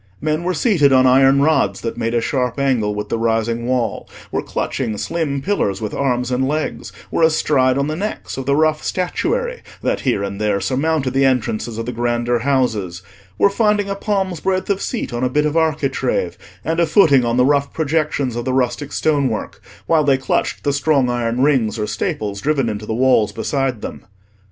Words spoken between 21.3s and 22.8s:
rings or staples driven